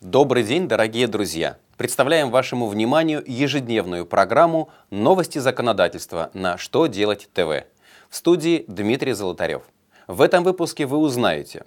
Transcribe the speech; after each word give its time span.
Добрый 0.00 0.44
день, 0.44 0.66
дорогие 0.66 1.06
друзья! 1.08 1.58
Представляем 1.76 2.30
вашему 2.30 2.68
вниманию 2.68 3.22
ежедневную 3.26 4.06
программу 4.06 4.70
«Новости 4.88 5.38
законодательства» 5.38 6.30
на 6.32 6.56
«Что 6.56 6.86
делать 6.86 7.28
ТВ». 7.34 7.66
В 8.08 8.16
студии 8.16 8.64
Дмитрий 8.66 9.12
Золотарев. 9.12 9.60
В 10.06 10.22
этом 10.22 10.42
выпуске 10.42 10.86
вы 10.86 10.96
узнаете, 10.96 11.66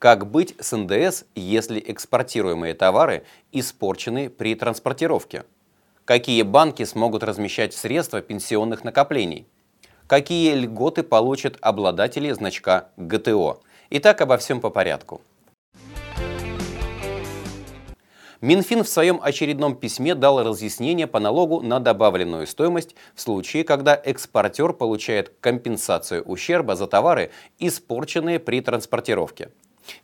как 0.00 0.28
быть 0.28 0.56
с 0.58 0.76
НДС, 0.76 1.22
если 1.36 1.80
экспортируемые 1.86 2.74
товары 2.74 3.22
испорчены 3.52 4.28
при 4.28 4.56
транспортировке? 4.56 5.44
Какие 6.04 6.42
банки 6.42 6.84
смогут 6.84 7.22
размещать 7.22 7.74
средства 7.74 8.20
пенсионных 8.20 8.82
накоплений? 8.82 9.46
Какие 10.08 10.52
льготы 10.54 11.04
получат 11.04 11.56
обладатели 11.60 12.32
значка 12.32 12.88
ГТО? 12.96 13.60
Итак, 13.90 14.20
обо 14.20 14.36
всем 14.36 14.60
по 14.60 14.68
порядку. 14.68 15.20
Минфин 18.40 18.84
в 18.84 18.88
своем 18.88 19.18
очередном 19.20 19.74
письме 19.74 20.14
дал 20.14 20.40
разъяснение 20.44 21.08
по 21.08 21.18
налогу 21.18 21.60
на 21.60 21.80
добавленную 21.80 22.46
стоимость 22.46 22.94
в 23.16 23.20
случае, 23.20 23.64
когда 23.64 23.96
экспортер 23.96 24.72
получает 24.74 25.32
компенсацию 25.40 26.22
ущерба 26.22 26.76
за 26.76 26.86
товары, 26.86 27.32
испорченные 27.58 28.38
при 28.38 28.60
транспортировке. 28.60 29.50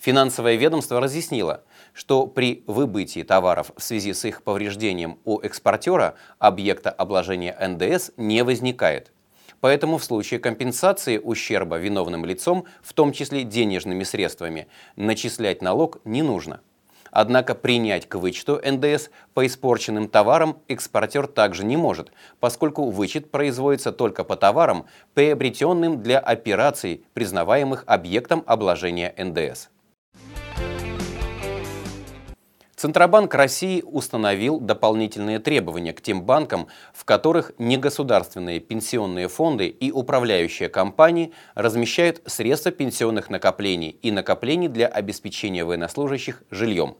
Финансовое 0.00 0.56
ведомство 0.56 1.00
разъяснило, 1.00 1.62
что 1.92 2.26
при 2.26 2.64
выбытии 2.66 3.22
товаров 3.22 3.70
в 3.76 3.82
связи 3.82 4.12
с 4.12 4.24
их 4.24 4.42
повреждением 4.42 5.20
у 5.24 5.38
экспортера 5.38 6.16
объекта 6.40 6.90
обложения 6.90 7.56
НДС 7.60 8.10
не 8.16 8.42
возникает. 8.42 9.12
Поэтому 9.60 9.98
в 9.98 10.04
случае 10.04 10.40
компенсации 10.40 11.18
ущерба 11.18 11.76
виновным 11.76 12.24
лицом, 12.24 12.64
в 12.82 12.94
том 12.94 13.12
числе 13.12 13.44
денежными 13.44 14.02
средствами, 14.02 14.66
начислять 14.96 15.62
налог 15.62 16.00
не 16.04 16.22
нужно. 16.22 16.60
Однако 17.14 17.54
принять 17.54 18.08
к 18.08 18.16
вычету 18.16 18.60
НДС 18.60 19.08
по 19.34 19.46
испорченным 19.46 20.08
товарам 20.08 20.58
экспортер 20.66 21.28
также 21.28 21.64
не 21.64 21.76
может, 21.76 22.10
поскольку 22.40 22.90
вычет 22.90 23.30
производится 23.30 23.92
только 23.92 24.24
по 24.24 24.34
товарам, 24.34 24.86
приобретенным 25.14 26.02
для 26.02 26.18
операций, 26.18 27.04
признаваемых 27.12 27.84
объектом 27.86 28.42
обложения 28.48 29.14
НДС. 29.16 29.68
Центробанк 32.74 33.32
России 33.34 33.82
установил 33.86 34.58
дополнительные 34.58 35.38
требования 35.38 35.92
к 35.92 36.02
тем 36.02 36.22
банкам, 36.22 36.66
в 36.92 37.04
которых 37.04 37.52
негосударственные 37.58 38.58
пенсионные 38.58 39.28
фонды 39.28 39.68
и 39.68 39.92
управляющие 39.92 40.68
компании 40.68 41.32
размещают 41.54 42.22
средства 42.26 42.72
пенсионных 42.72 43.30
накоплений 43.30 43.90
и 44.02 44.10
накоплений 44.10 44.68
для 44.68 44.88
обеспечения 44.88 45.64
военнослужащих 45.64 46.42
жильем. 46.50 46.96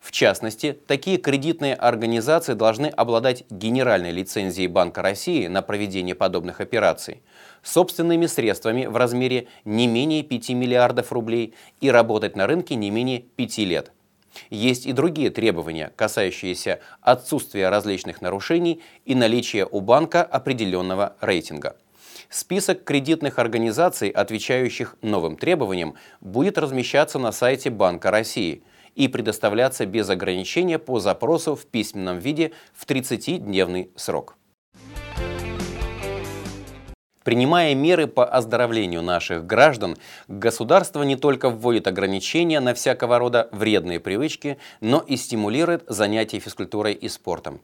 В 0.00 0.12
частности, 0.12 0.78
такие 0.86 1.18
кредитные 1.18 1.74
организации 1.74 2.54
должны 2.54 2.86
обладать 2.86 3.44
генеральной 3.50 4.10
лицензией 4.10 4.68
Банка 4.68 5.02
России 5.02 5.46
на 5.46 5.62
проведение 5.62 6.14
подобных 6.14 6.60
операций, 6.60 7.22
собственными 7.62 8.26
средствами 8.26 8.86
в 8.86 8.96
размере 8.96 9.48
не 9.64 9.86
менее 9.86 10.22
5 10.22 10.50
миллиардов 10.50 11.12
рублей 11.12 11.54
и 11.80 11.90
работать 11.90 12.36
на 12.36 12.46
рынке 12.46 12.74
не 12.74 12.90
менее 12.90 13.20
5 13.20 13.58
лет. 13.58 13.92
Есть 14.50 14.84
и 14.84 14.92
другие 14.92 15.30
требования, 15.30 15.92
касающиеся 15.96 16.80
отсутствия 17.00 17.70
различных 17.70 18.20
нарушений 18.20 18.82
и 19.06 19.14
наличия 19.14 19.64
у 19.64 19.80
банка 19.80 20.22
определенного 20.22 21.16
рейтинга. 21.22 21.76
Список 22.28 22.84
кредитных 22.84 23.38
организаций, 23.38 24.10
отвечающих 24.10 24.96
новым 25.00 25.36
требованиям, 25.36 25.94
будет 26.20 26.58
размещаться 26.58 27.18
на 27.18 27.32
сайте 27.32 27.70
Банка 27.70 28.10
России– 28.10 28.62
и 28.96 29.06
предоставляться 29.06 29.86
без 29.86 30.10
ограничения 30.10 30.80
по 30.80 30.98
запросу 30.98 31.54
в 31.54 31.66
письменном 31.66 32.18
виде 32.18 32.52
в 32.74 32.86
30-дневный 32.86 33.92
срок. 33.94 34.36
Принимая 37.22 37.74
меры 37.74 38.06
по 38.06 38.24
оздоровлению 38.24 39.02
наших 39.02 39.46
граждан, 39.46 39.96
государство 40.28 41.02
не 41.02 41.16
только 41.16 41.50
вводит 41.50 41.88
ограничения 41.88 42.60
на 42.60 42.72
всякого 42.72 43.18
рода 43.18 43.48
вредные 43.50 43.98
привычки, 43.98 44.58
но 44.80 45.00
и 45.00 45.16
стимулирует 45.16 45.82
занятия 45.88 46.38
физкультурой 46.38 46.94
и 46.94 47.08
спортом. 47.08 47.60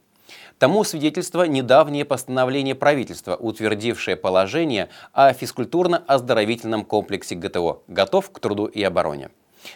Тому 0.59 0.83
свидетельство 0.83 1.45
недавнее 1.45 2.05
постановление 2.05 2.75
правительства, 2.75 3.37
утвердившее 3.37 4.17
положение 4.17 4.89
о 5.13 5.33
физкультурно-оздоровительном 5.33 6.85
комплексе 6.85 7.37
ГТО 7.37 7.83
«Готов 7.87 8.31
к 8.33 8.41
труду 8.41 8.67
и 8.67 8.83
обороне». 8.83 9.31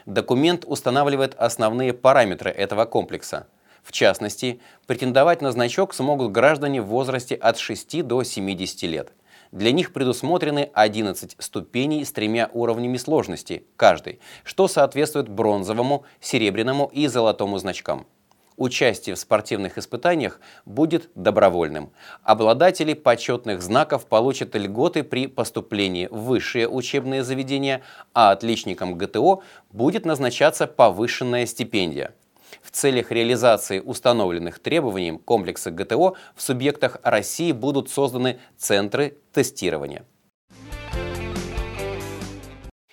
Документ 0.07 0.65
устанавливает 0.67 1.35
основные 1.35 1.93
параметры 1.93 2.51
этого 2.51 2.85
комплекса. 2.85 3.47
В 3.83 3.93
частности, 3.93 4.61
претендовать 4.87 5.43
на 5.43 5.53
значок 5.53 5.95
смогут 5.95 6.33
граждане 6.33 6.83
в 6.83 6.87
возрасте 6.87 7.35
от 7.37 7.59
6 7.59 8.03
до 8.03 8.23
70 8.25 8.83
лет. 8.83 9.13
Для 9.53 9.71
них 9.71 9.93
предусмотрены 9.93 10.71
11 10.75 11.37
ступеней 11.39 12.05
с 12.05 12.13
тремя 12.13 12.51
уровнями 12.53 12.97
сложности, 12.97 13.65
каждый, 13.77 14.19
что 14.43 14.67
соответствует 14.67 15.29
бронзовому, 15.29 16.05
серебряному 16.21 16.91
и 16.93 17.07
золотому 17.07 17.59
значкам. 17.59 18.07
Участие 18.57 19.15
в 19.15 19.19
спортивных 19.19 19.77
испытаниях 19.77 20.41
будет 20.65 21.11
добровольным. 21.15 21.93
Обладатели 22.23 22.95
почетных 22.95 23.61
знаков 23.61 24.07
получат 24.07 24.55
льготы 24.55 25.03
при 25.03 25.27
поступлении 25.27 26.09
в 26.11 26.23
высшие 26.23 26.67
учебные 26.67 27.23
заведения, 27.23 27.83
а 28.15 28.31
отличникам 28.31 28.97
ГТО 28.97 29.43
будет 29.71 30.07
назначаться 30.07 30.67
повышенная 30.67 31.45
стипендия. 31.45 32.15
В 32.63 32.71
целях 32.71 33.13
реализации 33.13 33.81
установленных 33.81 34.59
требований 34.59 35.19
комплекса 35.19 35.71
ГТО 35.71 36.17
в 36.35 36.43
субъектах 36.43 36.99
России 37.03 37.53
будут 37.53 37.91
созданы 37.91 38.39
центры 38.57 39.19
тестирования. 39.33 40.05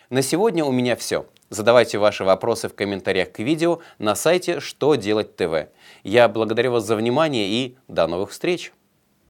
На 0.09 0.21
сегодня 0.21 0.65
у 0.65 0.71
меня 0.71 0.95
все. 0.95 1.25
Задавайте 1.53 1.99
ваши 1.99 2.23
вопросы 2.23 2.67
в 2.67 2.73
комментариях 2.73 3.31
к 3.31 3.37
видео 3.37 3.77
на 3.99 4.15
сайте 4.15 4.59
«Что 4.59 4.95
делать 4.95 5.35
ТВ». 5.35 5.69
Я 6.01 6.27
благодарю 6.27 6.71
вас 6.71 6.83
за 6.83 6.95
внимание 6.95 7.47
и 7.47 7.77
до 7.87 8.07
новых 8.07 8.31
встреч! 8.31 8.73